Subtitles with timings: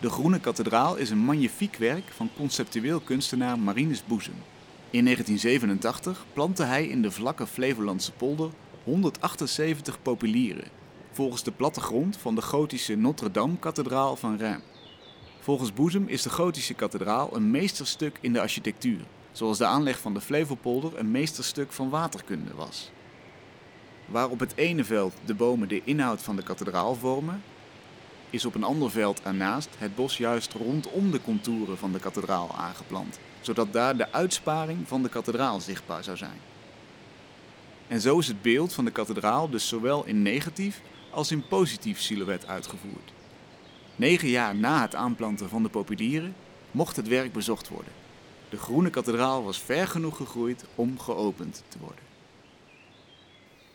[0.00, 4.34] De Groene Kathedraal is een magnifiek werk van conceptueel kunstenaar Marinus Boezem.
[4.90, 8.50] In 1987 plantte hij in de vlakke Flevolandse polder
[8.84, 10.64] 178 populieren,
[11.12, 14.62] volgens de plattegrond van de gotische Notre-Dame-kathedraal van Reims.
[15.40, 19.00] Volgens Boezem is de gotische kathedraal een meesterstuk in de architectuur,
[19.32, 22.90] zoals de aanleg van de Flevopolder een meesterstuk van waterkunde was.
[24.06, 27.42] Waar op het ene veld de bomen de inhoud van de kathedraal vormen,
[28.30, 32.54] is op een ander veld ernaast het bos juist rondom de contouren van de kathedraal
[32.56, 36.40] aangeplant, zodat daar de uitsparing van de kathedraal zichtbaar zou zijn.
[37.88, 40.80] En zo is het beeld van de kathedraal dus zowel in negatief
[41.10, 43.12] als in positief silhouet uitgevoerd.
[43.96, 46.34] Negen jaar na het aanplanten van de populieren
[46.70, 47.92] mocht het werk bezocht worden.
[48.48, 52.05] De groene kathedraal was ver genoeg gegroeid om geopend te worden.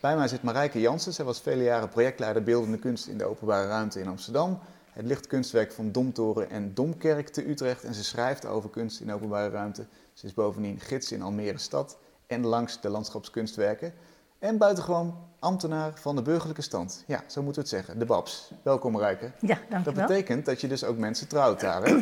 [0.02, 1.12] Bij mij zit Marijke Jansen.
[1.12, 4.58] Zij was vele jaren projectleider beeldende kunst in de openbare ruimte in Amsterdam.
[4.92, 7.84] Het lichtkunstwerk van Domtoren en Domkerk te Utrecht.
[7.84, 9.84] En ze schrijft over kunst in openbare ruimte.
[10.12, 13.92] Ze is bovendien gids in Almere stad en langs de landschapskunstwerken.
[14.38, 17.04] En buitengewoon ambtenaar van de burgerlijke stand.
[17.06, 17.98] Ja, zo moeten we het zeggen.
[17.98, 18.50] De Babs.
[18.62, 19.30] Welkom Marijke.
[19.40, 20.06] Ja, dank Dat wel.
[20.06, 21.82] betekent dat je dus ook mensen trouwt daar.
[21.84, 21.94] Hè?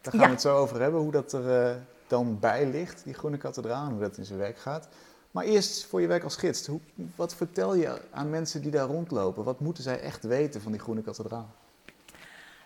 [0.00, 0.26] Daar gaan Ja.
[0.26, 1.76] we het zo over hebben, hoe dat er eh,
[2.06, 4.88] dan bij ligt, die Groene Kathedraal, en hoe dat in zijn werk gaat.
[5.30, 6.66] Maar eerst voor je werk als gids.
[6.66, 6.80] Hoe,
[7.16, 9.44] wat vertel je aan mensen die daar rondlopen?
[9.44, 11.48] Wat moeten zij echt weten van die Groene Kathedraal?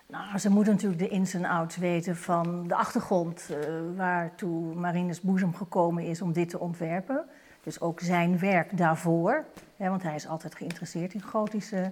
[0.07, 3.57] Nou, ze moeten natuurlijk de ins en outs weten van de achtergrond eh,
[3.95, 7.25] waartoe Marinus Boezem gekomen is om dit te ontwerpen.
[7.63, 11.91] Dus ook zijn werk daarvoor, hè, want hij is altijd geïnteresseerd in gotische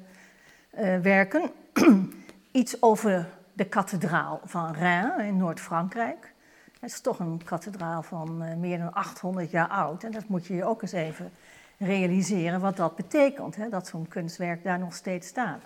[0.69, 1.51] eh, werken.
[2.51, 6.32] Iets over de kathedraal van Reims in Noord-Frankrijk.
[6.83, 10.03] Het is toch een kathedraal van eh, meer dan 800 jaar oud.
[10.03, 11.31] En dat moet je je ook eens even
[11.77, 15.61] realiseren wat dat betekent, hè, dat zo'n kunstwerk daar nog steeds staat.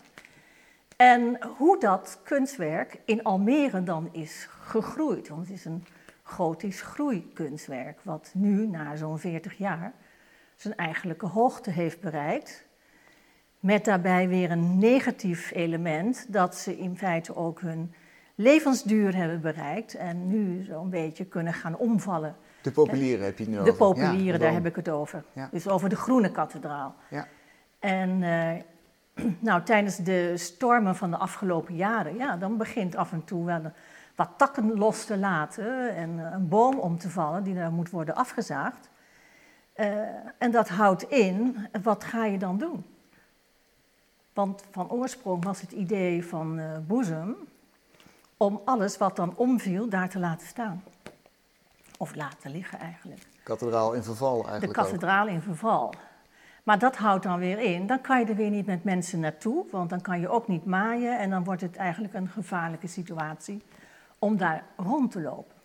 [0.95, 5.27] En hoe dat kunstwerk in Almere dan is gegroeid.
[5.27, 5.85] Want het is een
[6.23, 9.94] gotisch groeikunstwerk, wat nu na zo'n 40 jaar
[10.56, 12.66] zijn eigenlijke hoogte heeft bereikt.
[13.59, 17.94] Met daarbij weer een negatief element, dat ze in feite ook hun
[18.38, 22.36] levensduur hebben bereikt en nu zo'n beetje kunnen gaan omvallen.
[22.62, 23.74] De populieren heb je nu De over.
[23.74, 25.24] populieren, Ja, daar heb ik het over.
[25.34, 25.50] Ja.
[25.52, 26.96] Dus over de Groene Kathedraal.
[27.09, 27.28] Ja.
[27.80, 33.24] En eh, nou, tijdens de stormen van de afgelopen jaren, ja, dan begint af en
[33.24, 33.72] toe wel
[34.16, 38.16] wat takken los te laten en een boom om te vallen die daar moet worden
[38.16, 38.90] afgezaagd.
[39.74, 39.88] Eh,
[40.38, 42.86] en dat houdt in, wat ga je dan doen?
[44.34, 47.36] Want van oorsprong was het idee van eh Boezem
[48.38, 50.84] om alles wat dan omviel daar te laten staan.
[51.98, 54.86] Of laten liggen eigenlijk Kathedraal in verval de eigenlijk ook.
[54.86, 55.94] kathedraal in verval.
[56.64, 59.66] Maar dat houdt dan weer in, dan kan je er weer niet met mensen naartoe,
[59.72, 63.64] want dan kan je ook niet maaien en dan wordt het eigenlijk een gevaarlijke situatie
[64.20, 65.56] om daar rond te lopen.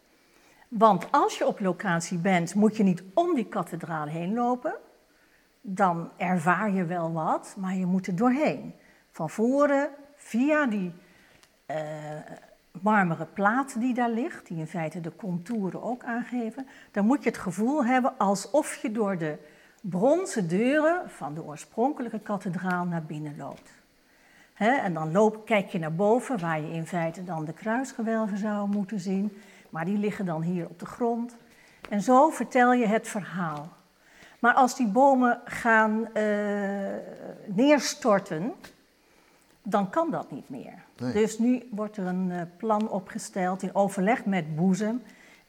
[0.68, 4.74] Want als je op locatie bent, moet je niet om die kathedraal heen lopen.
[5.60, 8.74] Dan ervaar je wel wat, maar je moet er doorheen.
[9.10, 10.92] Van voren, via die
[11.66, 11.76] eh,
[12.80, 17.28] marmeren plaat die daar ligt, die in feite de contouren ook aangeven, dan moet je
[17.28, 19.38] het gevoel hebben alsof je door de
[19.80, 23.70] bronzen deuren van de oorspronkelijke kathedraal naar binnen loopt.
[24.54, 28.68] En dan loop, kijk je naar boven, waar je in feite dan de kruisgewelven zou
[28.68, 29.32] moeten zien,
[29.70, 31.36] maar die liggen dan hier op de grond.
[31.88, 33.68] En zo vertel je het verhaal.
[34.38, 36.24] Maar als die bomen gaan eh,
[37.46, 38.52] neerstorten,
[39.62, 40.84] dan kan dat niet meer.
[40.98, 41.12] Nee.
[41.12, 45.02] Dus nu wordt er een eh, plan opgesteld in overleg met Boezem,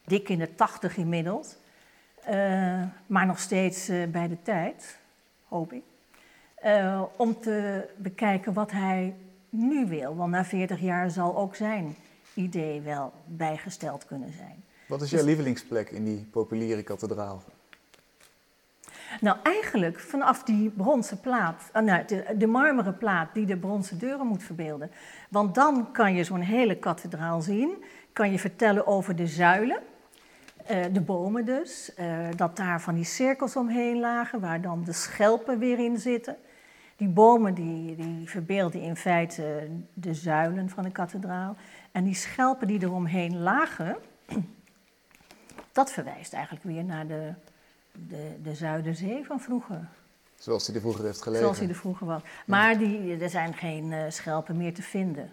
[0.04, 1.56] dik in de tachtig inmiddels,
[2.24, 4.98] eh, maar nog steeds eh, bij de tijd,
[5.48, 5.82] hoop ik,
[7.16, 9.14] om te bekijken wat hij
[9.48, 10.16] nu wil.
[10.16, 11.96] Want na 40 jaar zal ook zijn
[12.34, 14.64] idee wel bijgesteld kunnen zijn.
[14.88, 17.42] Wat is jouw lievelingsplek in die populiere kathedraal?
[19.20, 23.98] Nou, eigenlijk vanaf die bronzen plaat, ah, nou, de, de marmeren plaat die de bronzen
[23.98, 24.90] deuren moet verbeelden.
[25.28, 29.78] Want dan kan je zo'n hele kathedraal zien, kan je vertellen over de zuilen,
[30.66, 32.06] eh, de bomen dus, eh,
[32.36, 36.36] dat daar van die cirkels omheen lagen, waar dan de schelpen weer in zitten.
[36.96, 41.56] Die bomen die, die verbeelden in feite de zuilen van de kathedraal.
[41.92, 43.96] En die schelpen die eromheen lagen,
[45.72, 47.32] dat verwijst eigenlijk weer naar de,
[48.08, 49.88] de, de Zuiderzee van vroeger.
[50.34, 51.42] Zoals hij er vroeger heeft gelegen.
[51.44, 52.22] Zoals die er vroeger was.
[52.46, 55.32] Maar die, er zijn geen eh, schelpen meer te vinden.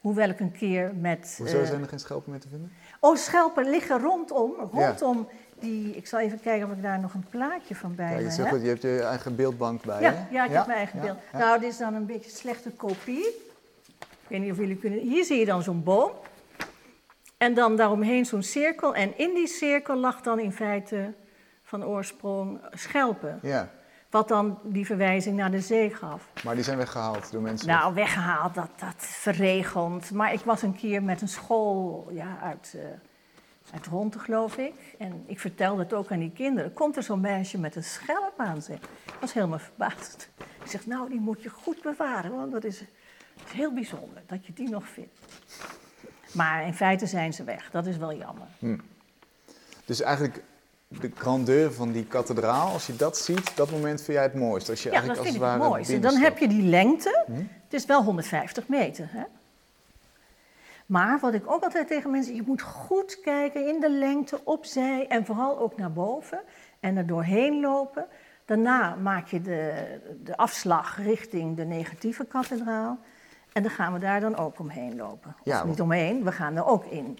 [0.00, 1.34] Hoewel ik een keer met...
[1.38, 2.72] Hoezo eh, zijn er geen schelpen meer te vinden?
[3.00, 5.28] Oh, schelpen liggen rondom, rondom
[5.60, 5.96] die...
[5.96, 8.48] Ik zal even kijken of ik daar nog een plaatje van bij Kijk, heb.
[8.48, 8.62] goed.
[8.62, 10.34] Je hebt je eigen beeldbank bij Ja, hè?
[10.34, 11.18] ja, ik heb mijn eigen ja, beeld.
[11.32, 11.38] ja.
[11.38, 13.26] Nou, dit is dan een beetje een slechte kopie.
[13.98, 14.98] Ik weet niet of jullie kunnen...
[14.98, 16.10] Hier zie je dan zo'n boom.
[17.36, 18.94] En dan daaromheen zo'n cirkel.
[18.94, 21.12] En in die cirkel lag dan in feite
[21.72, 23.38] van oorsprong schelpen.
[23.42, 23.70] Ja,
[24.10, 26.28] Wat dan die verwijzing naar de zee gaf.
[26.44, 27.68] maar die zijn weggehaald door mensen.
[27.68, 30.10] Nou, weggehaald, dat, dat verregend.
[30.10, 32.84] Maar ik was een keer met een school ja, uit, eh
[33.72, 34.74] uit Ronte, geloof ik.
[34.98, 36.72] En ik vertelde het ook aan die kinderen.
[36.72, 38.78] Komt er zo'n meisje met een schelp aan zich?
[39.04, 40.28] Ik was helemaal verbaasd.
[40.64, 44.22] Ik zeg, nou, die moet je goed bewaren, want dat is, dat is heel bijzonder
[44.26, 45.18] dat je die nog vindt.
[46.32, 47.70] Maar in feite zijn ze weg.
[47.70, 48.46] Dat is wel jammer.
[49.84, 50.42] Dus eigenlijk
[51.00, 54.70] de grandeur van die kathedraal, als je dat ziet, dat moment vind jij het mooist.
[54.70, 55.98] Als je Ja, dat eigenlijk vind ik als het mooiste.
[55.98, 57.24] Dan heb je die lengte.
[57.64, 59.08] Het is wel 150 meter.
[59.10, 59.22] Hè?
[60.86, 65.06] Maar wat ik ook altijd tegen mensen, je moet goed kijken in de lengte, opzij
[65.08, 66.40] en vooral ook naar boven
[66.80, 68.06] en er doorheen lopen.
[68.44, 69.72] Daarna maak je de,
[70.24, 72.98] de afslag richting de negatieve kathedraal.
[73.52, 75.36] En dan gaan we daar dan ook omheen lopen.
[75.44, 77.18] Ja, of niet omheen, we gaan er ook in.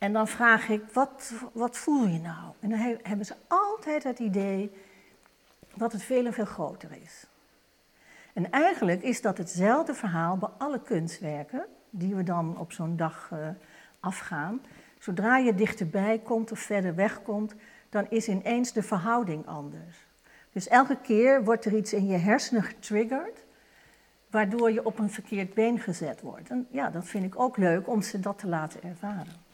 [0.00, 2.52] En dan vraag ik, wat, wat voel je nou?
[2.60, 4.72] En dan he- hebben ze altijd het idee
[5.74, 7.26] dat het veel en veel groter is.
[8.32, 13.28] En eigenlijk is dat hetzelfde verhaal bij alle kunstwerken die we dan op zo'n dag
[13.32, 13.48] eh,
[14.00, 14.60] afgaan.
[14.98, 17.54] Zodra je dichterbij komt of verder weg komt,
[17.88, 20.06] dan is ineens de verhouding anders.
[20.52, 23.44] Dus elke keer wordt er iets in je hersenen getriggerd,
[24.30, 26.50] waardoor je op een verkeerd been gezet wordt.
[26.50, 29.48] En ja, dat vind ik ook leuk om ze dat te laten ervaren.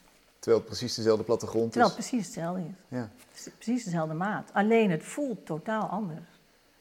[0.47, 1.97] Terwijl het precies dezelfde plattegrond Terwijl is.
[1.97, 2.75] het precies hetzelfde is.
[2.89, 3.11] Ja.
[3.29, 4.51] Het is Precies dezelfde maat.
[4.53, 6.25] Alleen het voelt totaal anders.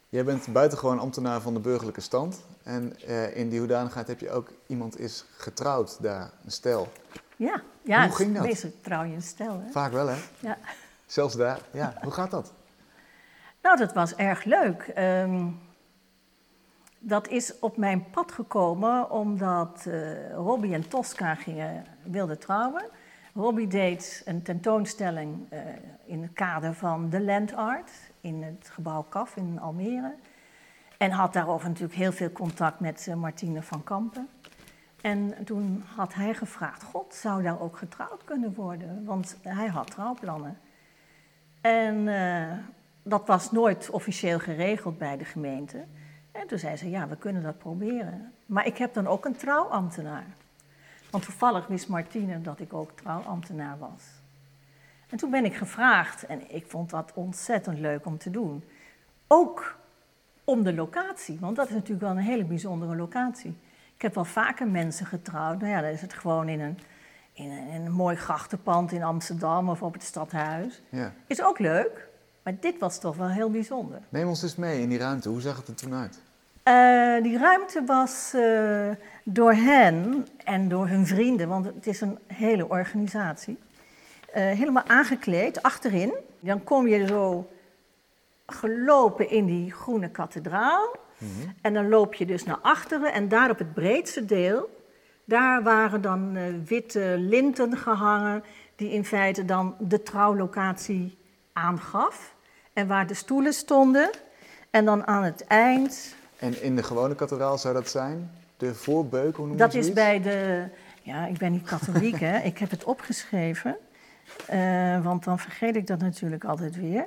[0.10, 2.42] Jij bent buitengewoon ambtenaar van de burgerlijke stand.
[2.64, 6.92] En eh, in die hoedanigheid heb je ook iemand is getrouwd daar, een stel.
[7.36, 8.44] Ja, ja Hoe ging dat?
[8.44, 9.72] Meestal trouw je een stel, hè?
[9.72, 10.18] Vaak wel, hè?
[10.40, 10.58] Ja.
[11.06, 11.60] Zelfs daar.
[11.72, 12.54] Ja, hoe gaat dat?
[13.62, 14.82] Nou, dat was erg leuk.
[14.96, 15.48] Ehm,
[17.00, 22.86] dat is op mijn pad gekomen omdat eh Robbie en Tosca gingen, wilden trouwen.
[23.68, 25.60] Deed een tentoonstelling eh,
[26.06, 27.92] in het kader van de Land Art
[28.22, 30.16] in het gebouw KAF in Almere.
[30.98, 34.30] En had daarover natuurlijk heel veel contact met eh, Martine van Kampen.
[35.02, 39.06] En toen had hij gevraagd, god, zou daar ook getrouwd kunnen worden?
[39.06, 40.58] Want hij had trouwplannen.
[41.62, 42.58] En eh,
[43.04, 45.84] dat was nooit officieel geregeld bij de gemeente.
[46.32, 48.34] En toen zei ze, ja, we kunnen dat proberen.
[48.46, 50.26] Maar ik heb dan ook een trouwambtenaar.
[51.16, 54.04] Want toevallig wist Martine dat ik ook trouwambtenaar was.
[55.10, 58.64] En toen ben ik gevraagd en ik vond dat ontzettend leuk om te doen.
[59.28, 59.78] Ook
[60.44, 63.58] om de locatie, want dat is natuurlijk wel een hele bijzondere locatie.
[63.96, 65.60] Ik heb wel vaker mensen getrouwd.
[65.60, 66.80] Nou ja, dan is het gewoon in een,
[67.34, 70.82] in een, in een mooi grachtenpand in Amsterdam of op het stadhuis.
[70.90, 71.14] Ja.
[71.28, 72.08] Is ook leuk,
[72.44, 74.00] maar dit was toch wel heel bijzonder.
[74.10, 75.30] Neem ons dus mee in die ruimte.
[75.30, 76.22] Hoe zag het er toen uit?
[76.66, 78.90] Eh, die ruimte was eh,
[79.24, 83.58] door hen en door hun vrienden, want het is een hele organisatie,
[84.34, 86.14] eh, helemaal aangekleed achterin.
[86.40, 87.50] Dan kom je zo
[88.46, 90.96] gelopen in die groene kathedraal.
[91.62, 94.70] En dan loop je dus naar achteren en daar op het breedste deel,
[95.26, 98.44] daar waren dan witte linten gehangen,
[98.76, 101.18] die in feite dan de trouwlocatie
[101.54, 102.36] aangaf.
[102.74, 104.10] En waar de stoelen stonden.
[104.70, 108.32] En dan aan het eind En in de gewone kathedraal zou dat zijn?
[108.58, 109.94] De voorbeuk, hoe noem je Dat is zoiets?
[110.02, 110.68] bij de.
[111.02, 112.38] Ja, ik ben niet katholiek, hè?
[112.40, 113.78] Ik heb het opgeschreven.
[114.48, 117.06] eh, want dan vergeet ik dat natuurlijk altijd weer.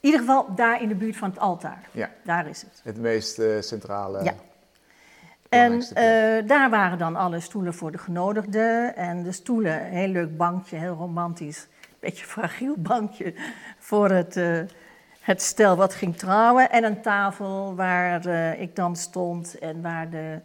[0.00, 1.88] In ieder geval daar in de buurt van het altaar.
[1.90, 2.80] Ja, Daar is het.
[2.84, 4.24] het meest eh, centrale.
[4.24, 4.34] Ja.
[5.48, 8.96] En eh, daar waren dan alle stoelen voor de genodigden.
[8.96, 11.66] En de stoelen, heel leuk bankje, heel romantisch.
[12.00, 13.34] Beetje fragiel bankje
[13.78, 14.36] voor het,
[15.26, 16.70] het stel wat ging trouwen.
[16.70, 20.40] En een tafel waar eh, ik dan stond en waar de,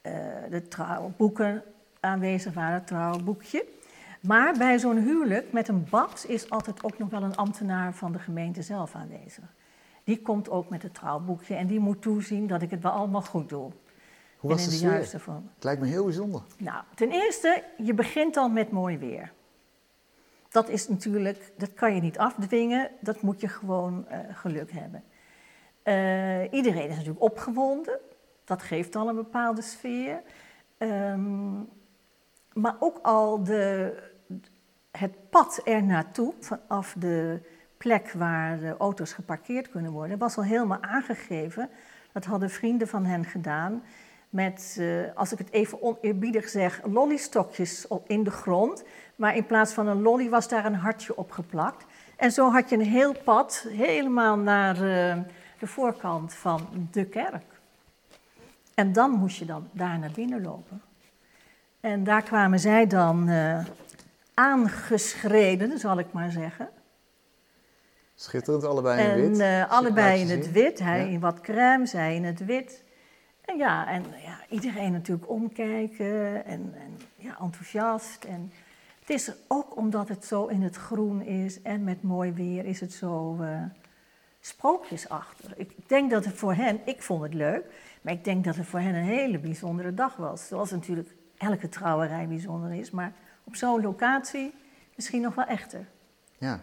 [0.00, 0.12] eh,
[0.50, 1.62] de trouwboeken
[2.00, 3.64] aanwezig waren, het trouwboekje.
[4.20, 8.12] Maar bij zo'n huwelijk met een bad is altijd ook nog wel een ambtenaar van
[8.12, 9.44] de gemeente zelf aanwezig.
[10.04, 13.22] Die komt ook met het trouwboekje en die moet toezien dat ik het wel allemaal
[13.22, 13.70] goed doe.
[14.36, 15.50] Hoe en was in de juiste vorm.
[15.54, 16.42] Het lijkt me heel bijzonder.
[16.58, 19.32] Nou, ten eerste, je begint al met mooi weer.
[20.50, 25.02] Dat is natuurlijk, dat kan je niet afdwingen, dat moet je gewoon eh, geluk hebben.
[25.82, 27.98] Eh, iedereen is natuurlijk opgewonden,
[28.44, 30.22] dat geeft al een bepaalde sfeer.
[30.78, 31.52] Ehm,
[32.52, 33.94] maar ook al de,
[34.90, 37.40] het pad er naartoe, vanaf de
[37.76, 41.70] plek waar de auto's geparkeerd kunnen worden, was al helemaal aangegeven.
[42.12, 43.82] Dat hadden vrienden van hen gedaan
[44.30, 48.84] met, eh, als ik het even oneerbiedig zeg, lollystokjes op- in de grond.
[49.16, 51.84] Maar in plaats van een lolly was daar een hartje op geplakt.
[52.16, 55.18] En zo had je een heel pad helemaal naar eh,
[55.58, 57.44] de voorkant van de kerk.
[58.74, 60.82] En dan moest je dan daar naar binnen lopen.
[61.80, 63.64] En daar kwamen zij dan uh,
[64.34, 66.68] aangeschreden, zal ik maar zeggen.
[68.14, 69.38] Schitterend, allebei in en, wit.
[69.38, 72.84] Uh, allebei in het wit, hij in wat crème, zij in het wit.
[73.56, 78.24] Ja, en ja, iedereen natuurlijk omkijken en, en ja, enthousiast.
[78.24, 78.52] En
[79.00, 82.80] het is ook omdat het zo in het groen is en met mooi weer is
[82.80, 83.62] het zo uh,
[84.40, 85.56] sprookjesachtig.
[85.56, 87.64] Ik denk dat het voor hen, ik vond het leuk,
[88.02, 90.46] maar ik denk dat het voor hen een hele bijzondere dag was.
[90.46, 93.12] Zoals natuurlijk elke trouwerij bijzonder is, maar
[93.44, 94.54] op zo'n locatie
[94.94, 95.86] misschien nog wel echter.
[96.38, 96.60] Ja,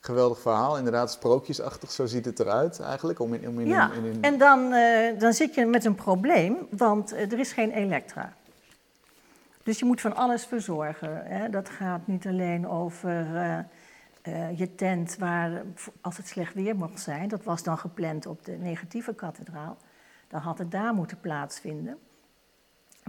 [0.00, 0.76] geweldig verhaal.
[0.76, 3.18] Inderdaad, sprookjesachtig, zo ziet het eruit eigenlijk.
[3.18, 5.94] Om in, om in, ja, in, in, en dan, uh, dan zit je met een
[5.94, 8.32] probleem, want uh, er is geen elektra.
[9.62, 11.22] Dus je moet van alles verzorgen.
[11.24, 11.50] Hè.
[11.50, 13.26] Dat gaat niet alleen over
[14.28, 15.62] uh, je tent, waar
[16.00, 19.76] als het slecht weer mocht zijn, dat was dan gepland op de negatieve kathedraal,
[20.28, 21.98] dan had het daar moeten plaatsvinden.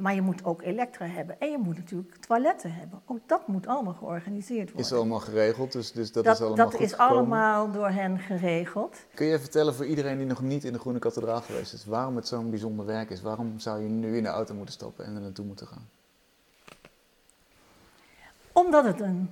[0.02, 3.02] Maar je moet ook elektra hebben en je moet natuurlijk toiletten hebben.
[3.06, 4.86] Ook dat moet allemaal georganiseerd worden.
[4.86, 7.16] Is allemaal geregeld, dus, dus dat, dat, is allemaal Dat is gekomen.
[7.16, 8.98] allemaal door hen geregeld.
[9.14, 12.16] Kun je vertellen voor iedereen die nog niet in de Groene Kathedraal geweest is, waarom
[12.16, 13.22] het zo'n bijzonder werk is?
[13.22, 15.90] Waarom zou je nu in de auto moeten stappen en er naartoe moeten gaan?
[18.52, 19.32] Omdat het een,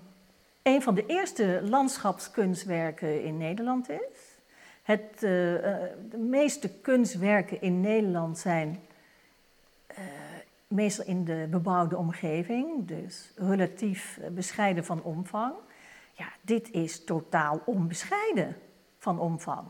[0.61, 4.38] een van de eerste landschapskunstwerken in Nederland is.
[4.83, 5.21] Het, uh,
[6.09, 8.79] de meeste kunstwerken in Nederland zijn
[9.91, 9.97] uh,
[10.69, 15.53] meestal in de bebouwde omgeving, dus relatief bescheiden van omvang.
[16.13, 18.55] Ja, dit is totaal onbescheiden
[18.97, 19.67] van omvang.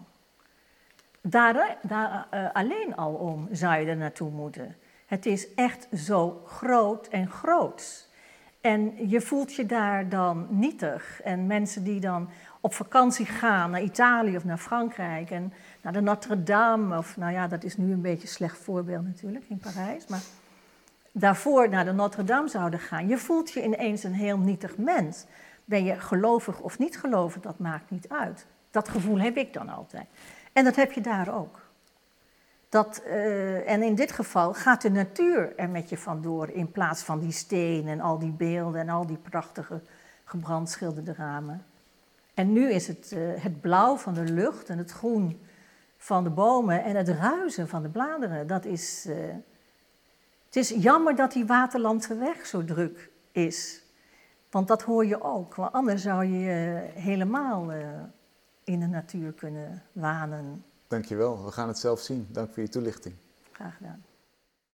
[1.21, 4.75] Daar, daar uh, alleen al om zou je er naartoe moeten.
[5.05, 8.07] Het is echt zo groot en groots.
[8.61, 11.21] En je voelt je daar dan nietig.
[11.21, 12.29] En mensen die dan
[12.61, 17.47] op vakantie gaan naar Italië of naar Frankrijk en naar de Notre-Dame, of nou ja,
[17.47, 20.21] dat is nu een beetje een slecht voorbeeld natuurlijk in Parijs, maar
[21.19, 23.07] daarvoor naar de Notre-Dame zouden gaan.
[23.07, 25.25] Je voelt je ineens een heel nietig mens.
[25.65, 28.45] Ben je gelovig of niet gelovig, dat maakt niet uit.
[28.71, 30.05] Dat gevoel heb ik dan altijd.
[30.53, 31.59] En dat heb je daar ook.
[32.69, 37.03] Dat, uh, en in dit geval gaat de natuur er met je vandoor in plaats
[37.03, 39.81] van die stenen en al die beelden en al die prachtige
[40.23, 41.65] gebrandschilderde ramen.
[42.33, 45.39] En nu is het uh, het blauw van de lucht en het groen
[45.97, 48.47] van de bomen en het ruisen van de bladeren.
[48.47, 49.15] Dat is, uh,
[50.49, 53.83] het is jammer dat die Waterlandse weg zo druk is.
[54.49, 55.55] Want dat hoor je ook.
[55.55, 57.71] Want anders zou je je helemaal
[58.63, 60.63] in de natuur kunnen wanen.
[60.87, 62.27] Dankjewel, we gaan het zelf zien.
[62.31, 63.15] Dank voor je toelichting.
[63.51, 64.03] Graag gedaan.